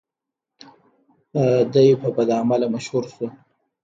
دی 1.73 1.87
په 2.01 2.07
بدعمله 2.17 2.67
مشهور 2.75 3.03
شو. 3.13 3.27